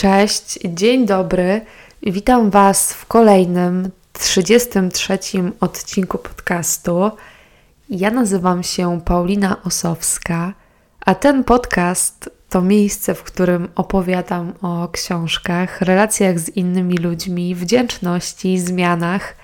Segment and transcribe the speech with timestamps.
[0.00, 1.60] Cześć, dzień dobry.
[2.02, 5.18] Witam Was w kolejnym 33
[5.60, 7.10] odcinku podcastu.
[7.90, 10.52] Ja nazywam się Paulina Osowska,
[11.00, 18.58] a ten podcast to miejsce, w którym opowiadam o książkach, relacjach z innymi ludźmi, wdzięczności,
[18.58, 19.36] zmianach,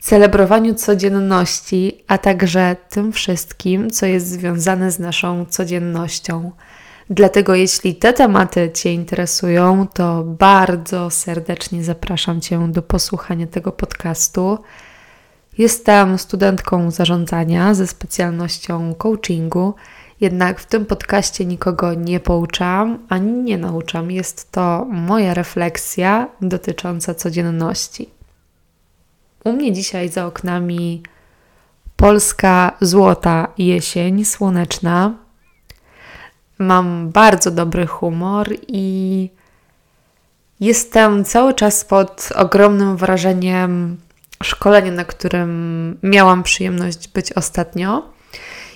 [0.00, 6.50] celebrowaniu codzienności, a także tym wszystkim, co jest związane z naszą codziennością.
[7.10, 14.58] Dlatego, jeśli te tematy Cię interesują, to bardzo serdecznie zapraszam Cię do posłuchania tego podcastu.
[15.58, 19.74] Jestem studentką zarządzania ze specjalnością coachingu,
[20.20, 24.10] jednak w tym podcaście nikogo nie pouczam ani nie nauczam.
[24.10, 28.08] Jest to moja refleksja dotycząca codzienności.
[29.44, 31.02] U mnie dzisiaj za oknami
[31.96, 35.27] polska złota jesień słoneczna
[36.58, 39.30] mam bardzo dobry humor i
[40.60, 43.96] jestem cały czas pod ogromnym wrażeniem
[44.42, 48.02] szkolenia, na którym miałam przyjemność być ostatnio.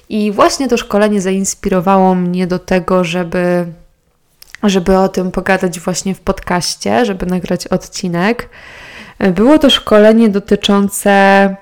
[0.08, 3.66] I właśnie to szkolenie zainspirowało mnie do tego, żeby,
[4.62, 8.48] żeby o tym pogadać właśnie w podcaście, żeby nagrać odcinek.
[9.34, 11.56] Było to szkolenie dotyczące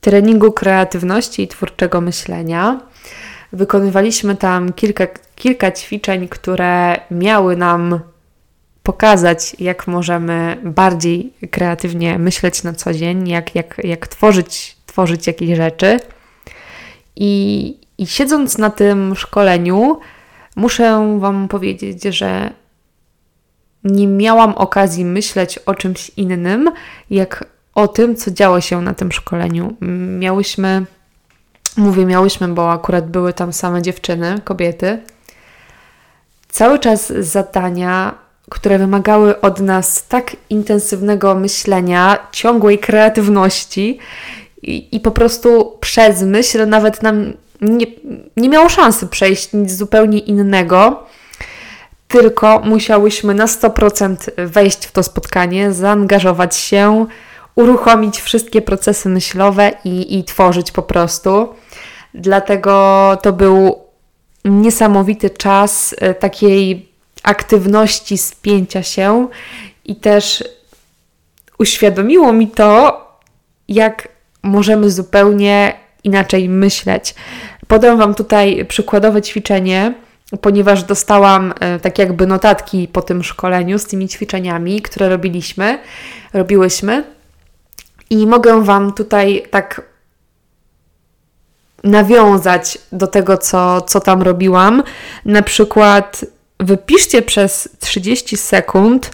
[0.00, 2.80] treningu kreatywności i twórczego myślenia.
[3.56, 8.00] Wykonywaliśmy tam kilka, kilka ćwiczeń, które miały nam
[8.82, 15.56] pokazać, jak możemy bardziej kreatywnie myśleć na co dzień, jak, jak, jak tworzyć, tworzyć jakieś
[15.56, 16.00] rzeczy.
[17.16, 20.00] I, I siedząc na tym szkoleniu,
[20.56, 22.50] muszę Wam powiedzieć, że
[23.84, 26.70] nie miałam okazji myśleć o czymś innym,
[27.10, 29.76] jak o tym, co działo się na tym szkoleniu.
[30.18, 30.86] Miałyśmy
[31.76, 34.98] Mówię miałyśmy, bo akurat były tam same dziewczyny, kobiety.
[36.48, 38.14] Cały czas zadania,
[38.50, 43.98] które wymagały od nas tak intensywnego myślenia, ciągłej kreatywności
[44.62, 47.86] i, i po prostu przez myśl nawet nam nie,
[48.36, 51.06] nie miało szansy przejść nic zupełnie innego,
[52.08, 57.06] tylko musiałyśmy na 100% wejść w to spotkanie, zaangażować się,
[57.54, 61.48] uruchomić wszystkie procesy myślowe i, i tworzyć po prostu.
[62.16, 63.78] Dlatego to był
[64.44, 66.88] niesamowity czas e, takiej
[67.22, 69.28] aktywności, spięcia się
[69.84, 70.44] i też
[71.58, 73.00] uświadomiło mi to,
[73.68, 74.08] jak
[74.42, 75.72] możemy zupełnie
[76.04, 77.14] inaczej myśleć.
[77.66, 79.94] Podam Wam tutaj przykładowe ćwiczenie,
[80.40, 85.78] ponieważ dostałam e, tak jakby notatki po tym szkoleniu z tymi ćwiczeniami, które robiliśmy,
[86.32, 87.04] robiłyśmy.
[88.10, 89.95] I mogę Wam tutaj tak
[91.86, 94.82] nawiązać do tego, co, co tam robiłam.
[95.24, 96.24] Na przykład
[96.60, 99.10] wypiszcie przez 30 sekund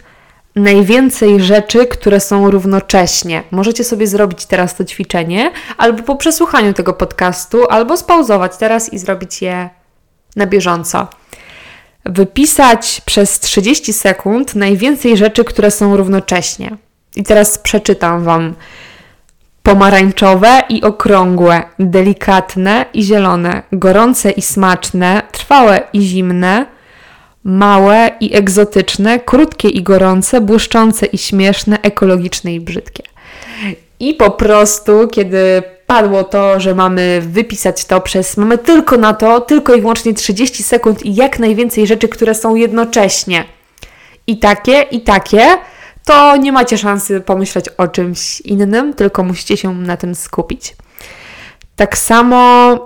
[0.57, 3.43] najwięcej rzeczy, które są równocześnie.
[3.51, 8.99] Możecie sobie zrobić teraz to ćwiczenie, albo po przesłuchaniu tego podcastu, albo spauzować teraz i
[8.99, 9.71] zrobić je
[10.37, 11.09] na bieżąco.
[12.05, 16.77] Wypisać przez 30 sekund najwięcej rzeczy, które są równocześnie.
[17.17, 18.55] I teraz przeczytam Wam
[19.63, 26.67] pomarańczowe i okrągłe, delikatne i zielone, gorące i smaczne, trwałe i zimne,
[27.45, 33.03] małe i egzotyczne, krótkie i gorące, błyszczące i śmieszne, ekologiczne i brzydkie.
[34.01, 39.41] I po prostu, kiedy padło to, że mamy wypisać to przez, mamy tylko na to,
[39.41, 43.45] tylko i wyłącznie 30 sekund i jak najwięcej rzeczy, które są jednocześnie
[44.27, 45.47] i takie, i takie,
[46.05, 50.77] to nie macie szansy pomyśleć o czymś innym, tylko musicie się na tym skupić.
[51.77, 52.79] Tak samo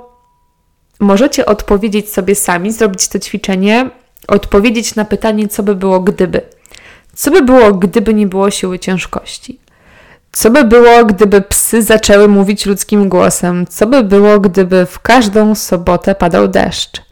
[1.01, 3.91] możecie odpowiedzieć sobie sami, zrobić to ćwiczenie,
[4.29, 6.41] odpowiedzieć na pytanie, co by było gdyby.
[7.15, 9.61] Co by było, gdyby nie było siły ciężkości?
[10.33, 13.67] Co by było, gdyby psy zaczęły mówić ludzkim głosem?
[13.67, 17.03] Co by było, gdyby w każdą sobotę padał deszcz?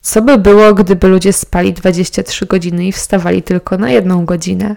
[0.00, 4.76] Co by było, gdyby ludzie spali 23 godziny i wstawali tylko na jedną godzinę?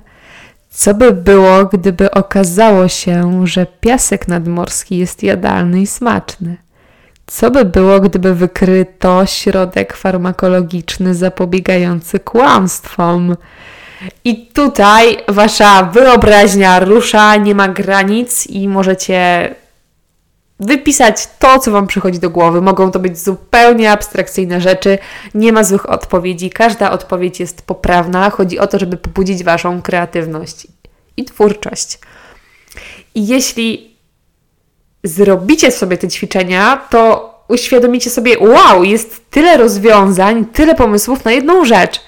[0.75, 6.57] Co by było, gdyby okazało się, że piasek nadmorski jest jadalny i smaczny?
[7.25, 13.36] Co by było, gdyby wykryto środek farmakologiczny zapobiegający kłamstwom?
[14.24, 19.50] I tutaj wasza wyobraźnia rusza, nie ma granic i możecie
[20.60, 22.62] wypisać to, co Wam przychodzi do głowy.
[22.62, 24.98] Mogą to być zupełnie abstrakcyjne rzeczy,
[25.34, 28.30] nie ma złych odpowiedzi, każda odpowiedź jest poprawna.
[28.30, 30.68] Chodzi o to, żeby pobudzić Waszą kreatywność
[31.18, 32.00] i twórczość.
[33.16, 33.96] I jeśli
[35.04, 41.66] zrobicie sobie te ćwiczenia, to uświadomicie sobie, wow, jest tyle rozwiązań, tyle pomysłów na jedną
[41.66, 42.01] rzecz.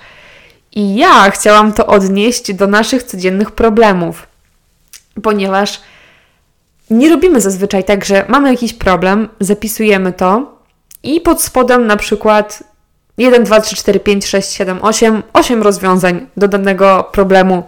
[0.72, 4.28] I ja chciałam to odnieść do naszych codziennych problemów,
[5.24, 5.82] ponieważ
[6.90, 10.58] nie robimy zazwyczaj tak, że mamy jakiś problem, zapisujemy to
[11.04, 12.64] i pod spodem na przykład
[13.18, 17.64] 1, 2, 3, 4, 5, 6, 7, 8, 8 rozwiązań do danego problemu.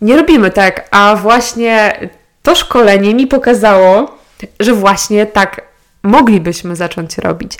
[0.00, 2.00] Nie robimy tak, a właśnie
[2.42, 4.18] to szkolenie mi pokazało,
[4.60, 5.62] że właśnie tak
[6.02, 7.52] moglibyśmy zacząć robić.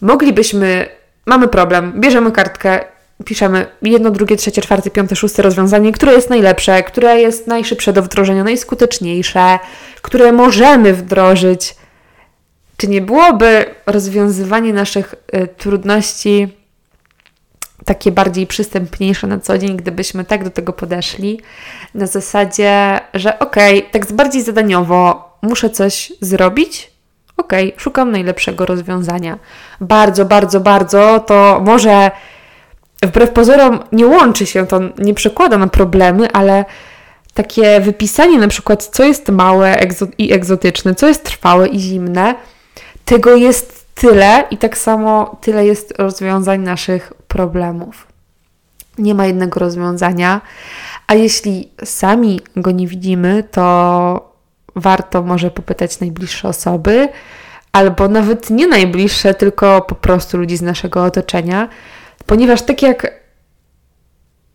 [0.00, 0.86] Moglibyśmy,
[1.26, 2.84] mamy problem, bierzemy kartkę,
[3.24, 8.02] piszemy jedno, drugie, trzecie, czwarte, piąte, szóste rozwiązanie, które jest najlepsze, które jest najszybsze do
[8.02, 9.58] wdrożenia, najskuteczniejsze,
[10.02, 11.74] które możemy wdrożyć.
[12.76, 16.48] Czy nie byłoby rozwiązywanie naszych y, trudności
[17.84, 21.40] takie bardziej przystępniejsze na co dzień, gdybyśmy tak do tego podeszli,
[21.94, 26.90] na zasadzie, że okej, okay, tak bardziej zadaniowo muszę coś zrobić,
[27.36, 29.38] okej, okay, szukam najlepszego rozwiązania.
[29.80, 32.10] Bardzo, bardzo, bardzo to może
[33.02, 36.64] wbrew pozorom nie łączy się, to nie przekłada na problemy, ale
[37.34, 39.86] takie wypisanie na przykład, co jest małe
[40.18, 42.34] i egzotyczne, co jest trwałe i zimne,
[43.04, 48.06] tego jest tyle i tak samo tyle jest rozwiązań naszych problemów.
[48.98, 50.40] Nie ma jednego rozwiązania,
[51.06, 54.30] a jeśli sami go nie widzimy, to
[54.76, 57.08] warto może popytać najbliższe osoby,
[57.72, 61.68] albo nawet nie najbliższe, tylko po prostu ludzi z naszego otoczenia,
[62.30, 63.12] ponieważ tak jak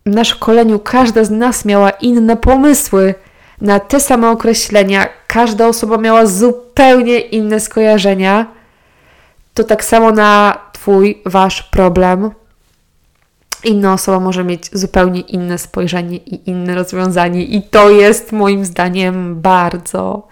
[0.06, 3.14] na szkoleniu każda z nas miała inne pomysły
[3.60, 8.46] na te same określenia, każda osoba miała zupełnie inne skojarzenia,
[9.54, 12.30] to tak samo na Twój, Wasz problem
[13.64, 19.40] inna osoba może mieć zupełnie inne spojrzenie i inne rozwiązanie, i to jest moim zdaniem
[19.40, 20.28] bardzo,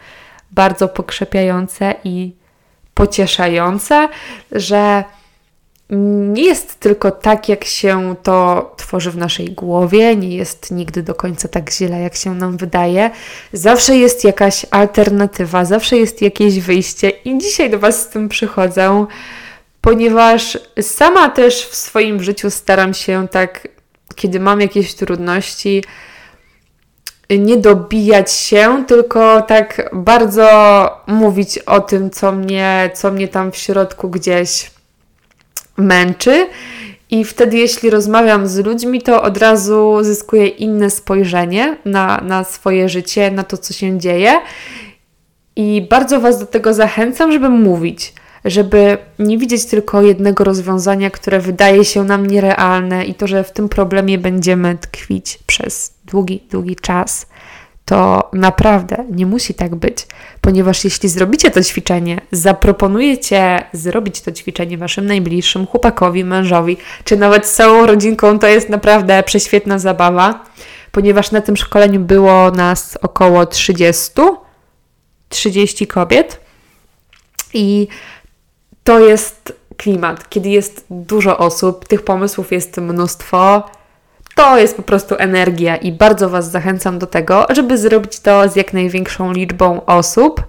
[0.51, 2.33] bardzo pokrzepiające i
[2.95, 4.09] pocieszające,
[4.53, 5.05] że
[6.33, 11.15] nie jest tylko tak, jak się to tworzy w naszej głowie, nie jest nigdy do
[11.15, 13.11] końca tak źle, jak się nam wydaje.
[13.53, 19.07] Zawsze jest jakaś alternatywa, zawsze jest jakieś wyjście, i dzisiaj do Was z tym przychodzę,
[19.81, 23.69] ponieważ sama też w swoim życiu staram się tak,
[24.15, 25.85] kiedy mam jakieś trudności,
[27.31, 30.49] nie dobijać się, tylko tak bardzo
[31.07, 34.74] mówić o tym, co mnie, co mnie tam w środku gdzieś
[35.77, 36.47] męczy.
[37.11, 42.89] I wtedy, jeśli rozmawiam z ludźmi, to od razu zyskuję inne spojrzenie na, na swoje
[42.89, 44.41] życie, na to, co się dzieje.
[45.57, 48.13] I bardzo Was do tego zachęcam, żeby mówić,
[48.45, 53.53] żeby nie widzieć tylko jednego rozwiązania, które wydaje się nam nierealne i to, że w
[53.53, 57.27] tym problemie będziemy tkwić przez długi, długi czas
[57.85, 60.07] to naprawdę nie musi tak być,
[60.41, 67.47] ponieważ jeśli zrobicie to ćwiczenie, zaproponujecie zrobić to ćwiczenie waszym najbliższym chłopakowi, mężowi, czy nawet
[67.47, 70.45] całą rodzinką, to jest naprawdę prześwietna zabawa,
[70.93, 74.13] ponieważ na tym szkoleniu było nas około 30,
[75.29, 76.41] 30 kobiet
[77.55, 77.89] i
[78.85, 83.63] to jest klimat, kiedy jest dużo osób, tych pomysłów jest mnóstwo
[84.35, 88.57] to jest po prostu energia i bardzo Was zachęcam do tego, żeby zrobić to z
[88.57, 90.43] jak największą liczbą osób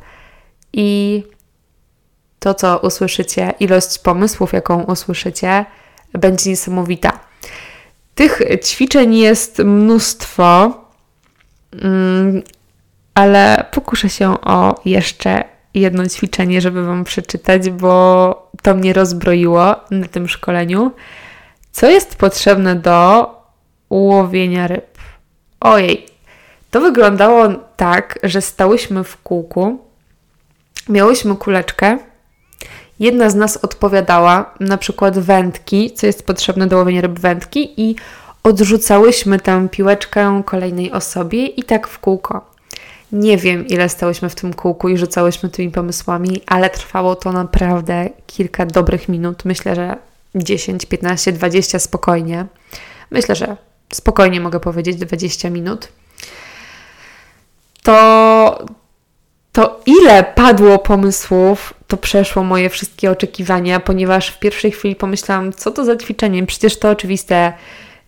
[0.73, 1.23] i
[2.39, 5.65] to, co usłyszycie, ilość pomysłów, jaką usłyszycie,
[6.13, 7.19] będzie niesamowita.
[8.15, 10.73] Tych ćwiczeń jest mnóstwo,
[11.81, 12.41] mm,
[13.13, 15.43] ale pokuszę się o jeszcze
[15.73, 20.91] jedno ćwiczenie, żeby Wam przeczytać, bo to mnie rozbroiło na tym szkoleniu.
[21.71, 23.29] Co jest potrzebne do
[23.89, 24.97] ułowienia ryb.
[25.59, 26.05] Ojej,
[26.71, 29.77] to wyglądało tak, że stałyśmy w kółku,
[30.89, 31.97] miałyśmy kuleczkę,
[32.99, 37.95] jedna z nas odpowiadała na przykład wędki, co jest potrzebne do łowienia ryb wędki i
[38.43, 42.55] odrzucałyśmy tę piłeczkę kolejnej osobie i tak w kółko.
[43.11, 48.09] Nie wiem, ile stałyśmy w tym kółku i rzucałyśmy tymi pomysłami, ale trwało to naprawdę
[48.27, 49.45] kilka dobrych minut.
[49.45, 49.95] Myślę, że
[50.35, 52.45] 10, 15, 20 spokojnie.
[53.11, 53.57] Myślę, że
[53.95, 55.87] spokojnie mogę powiedzieć 20 minut,
[57.83, 58.65] to,
[59.51, 65.71] to ile padło pomysłów, to przeszło moje wszystkie oczekiwania, ponieważ w pierwszej chwili pomyślałam, co
[65.71, 66.45] to za ćwiczenie?
[66.45, 67.53] Przecież to oczywiste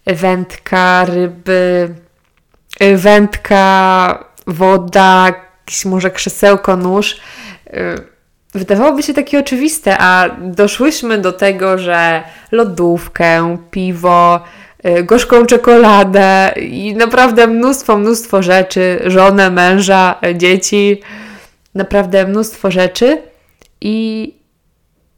[0.06, 1.96] wędka, ryby,
[2.96, 7.18] wędka, woda, jakieś może krzesełko, nóż.
[8.54, 14.44] Wydawałoby się takie oczywiste, a doszłyśmy do tego, że lodówkę, piwo,
[15.04, 21.02] gorzką czekoladę i naprawdę mnóstwo, mnóstwo rzeczy, żonę, męża, dzieci,
[21.76, 23.22] naprawdę mnóstwo rzeczy.
[23.82, 24.34] I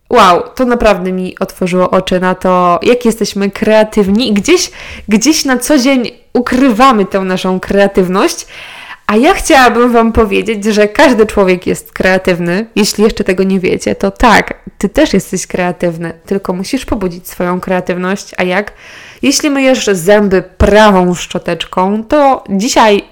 [0.09, 4.71] wow, to naprawdę mi otworzyło oczy na to, jak jesteśmy kreatywni i gdzieś,
[5.07, 8.47] gdzieś na co dzień ukrywamy tę naszą kreatywność.
[9.07, 12.65] A ja chciałabym Wam powiedzieć, że każdy człowiek jest kreatywny.
[12.75, 17.59] Jeśli jeszcze tego nie wiecie, to tak, Ty też jesteś kreatywny, tylko musisz pobudzić swoją
[17.59, 18.31] kreatywność.
[18.37, 18.73] A jak?
[19.21, 23.03] Jeśli myjesz zęby prawą szczoteczką, to dzisiaj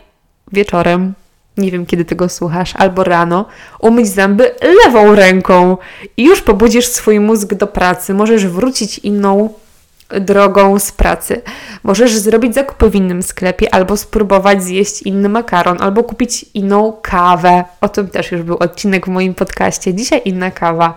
[0.52, 1.14] wieczorem
[1.58, 3.46] nie wiem kiedy tego słuchasz, albo rano,
[3.80, 4.52] umyć zęby
[4.86, 5.78] lewą ręką
[6.18, 8.14] i już pobudzisz swój mózg do pracy.
[8.14, 9.50] Możesz wrócić inną
[10.10, 11.42] drogą z pracy.
[11.84, 17.64] Możesz zrobić zakupy w innym sklepie, albo spróbować zjeść inny makaron, albo kupić inną kawę.
[17.82, 19.94] O tym też już był odcinek w moim podcaście.
[19.94, 20.94] Dzisiaj inna kawa.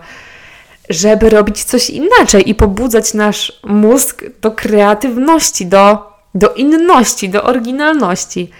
[0.93, 8.51] Żeby robić coś inaczej i pobudzać nasz mózg do kreatywności, do, do inności, do oryginalności.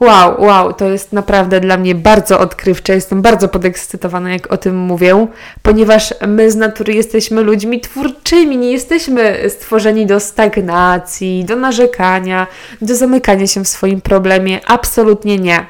[0.00, 2.94] Wow, wow, to jest naprawdę dla mnie bardzo odkrywcze.
[2.94, 5.26] Jestem bardzo podekscytowana, jak o tym mówię,
[5.62, 12.46] ponieważ my z natury jesteśmy ludźmi twórczymi, nie jesteśmy stworzeni do stagnacji, do narzekania,
[12.82, 14.60] do zamykania się w swoim problemie.
[14.66, 15.66] Absolutnie nie.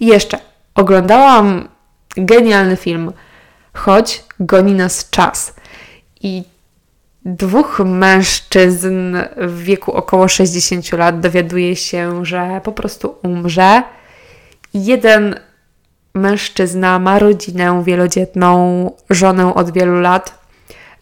[0.00, 0.38] Jeszcze
[0.74, 1.68] oglądałam
[2.16, 3.12] genialny film,
[3.74, 5.54] choć goni nas czas.
[6.20, 6.42] I
[7.24, 13.82] dwóch mężczyzn w wieku około 60 lat dowiaduje się, że po prostu umrze.
[14.74, 15.34] Jeden
[16.14, 20.38] mężczyzna ma rodzinę wielodzietną, żonę od wielu lat.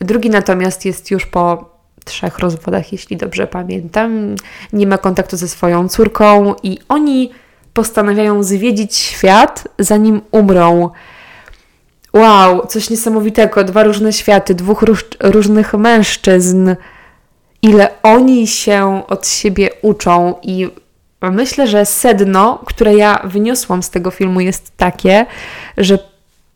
[0.00, 1.72] Drugi natomiast jest już po
[2.04, 4.36] trzech rozwodach, jeśli dobrze pamiętam.
[4.72, 7.30] Nie ma kontaktu ze swoją córką i oni
[7.74, 10.90] postanawiają zwiedzić świat, zanim umrą.
[12.12, 13.64] Wow, coś niesamowitego.
[13.64, 16.74] Dwa różne światy, dwóch róż, różnych mężczyzn.
[17.62, 20.68] Ile oni się od siebie uczą i
[21.22, 25.26] myślę, że sedno, które ja wyniosłam z tego filmu jest takie,
[25.76, 25.98] że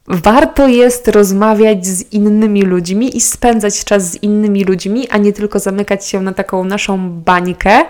[0.08, 5.58] warto jest rozmawiać z innymi ludźmi i spędzać czas z innymi ludźmi, a nie tylko
[5.58, 7.82] zamykać się na taką naszą bańkę.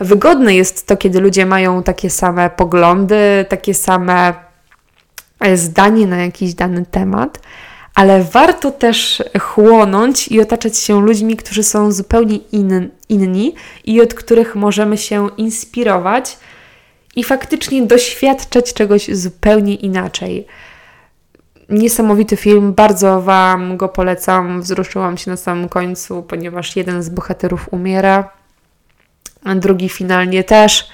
[0.00, 4.34] Wygodne jest to, kiedy ludzie mają takie same poglądy, takie same
[5.54, 7.40] zdanie na jakiś dany temat,
[7.94, 14.14] ale warto też chłonąć i otaczać się ludźmi, którzy są zupełnie in, inni i od
[14.14, 16.38] których możemy się inspirować
[17.16, 20.46] i faktycznie doświadczać czegoś zupełnie inaczej.
[21.68, 24.62] Niesamowity film, bardzo Wam go polecam.
[24.62, 28.30] Wzruszyłam się na samym końcu, ponieważ jeden z bohaterów umiera,
[29.44, 30.88] a drugi finalnie też.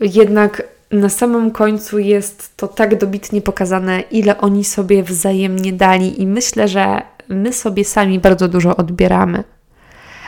[0.00, 6.26] Jednak na samym końcu jest to tak dobitnie pokazane, ile oni sobie wzajemnie dali, i
[6.26, 9.44] myślę, że my sobie sami bardzo dużo odbieramy,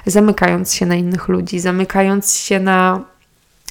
[0.06, 3.00] zamykając się na innych ludzi, zamykając się na,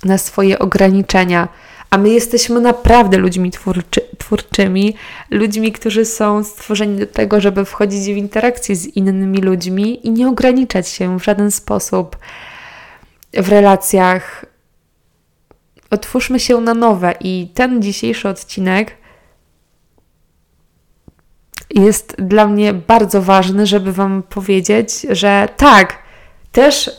[0.04, 1.48] na swoje ograniczenia.
[1.90, 4.96] A my jesteśmy naprawdę ludźmi twórczy, twórczymi,
[5.30, 10.28] ludźmi, którzy są stworzeni do tego, żeby wchodzić w interakcję z innymi ludźmi i nie
[10.28, 12.18] ograniczać się w żaden sposób
[13.34, 14.46] w relacjach
[15.90, 18.98] otwórzmy się na nowe i ten dzisiejszy odcinek
[21.70, 25.98] jest dla mnie bardzo ważny, żeby Wam powiedzieć, że tak,
[26.52, 26.92] też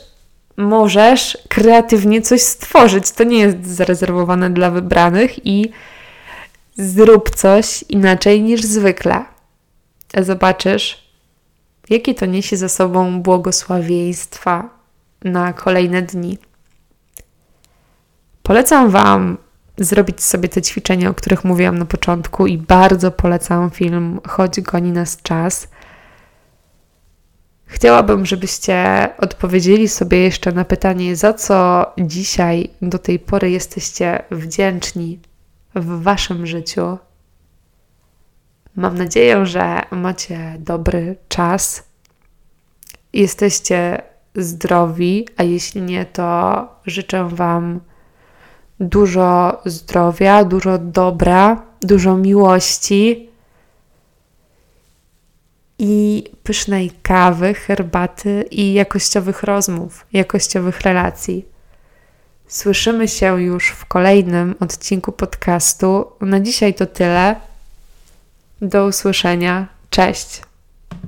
[0.57, 3.11] możesz kreatywnie coś stworzyć.
[3.11, 5.71] To nie jest zarezerwowane dla wybranych i
[6.75, 9.25] zrób coś inaczej niż zwykle.
[10.17, 11.09] Zobaczysz,
[11.89, 14.69] jakie to niesie za sobą błogosławieństwa
[15.23, 16.37] na kolejne dni.
[18.49, 19.37] Polecam Wam
[19.77, 24.91] zrobić sobie te ćwiczenia, o których mówiłam na początku, i bardzo polecam film Chodź, goni
[24.91, 25.67] nas czas.
[27.65, 35.19] Chciałabym, żebyście odpowiedzieli sobie jeszcze na pytanie, za co dzisiaj do tej pory jesteście wdzięczni
[35.75, 36.97] w Waszym życiu.
[38.75, 41.83] Mam nadzieję, że macie dobry czas,
[43.13, 44.01] jesteście
[44.35, 47.79] zdrowi, a jeśli nie, to życzę Wam
[48.79, 53.29] dużo zdrowia, dużo dobra, dużo miłości
[55.79, 61.45] i pysznej kawy, herbaty i jakościowych rozmów, jakościowych relacji.
[62.47, 66.05] Słyszymy się już w kolejnym odcinku podcastu.
[66.21, 67.35] Na dzisiaj to tyle.
[68.61, 69.67] Do usłyszenia.
[69.89, 70.48] Cześć.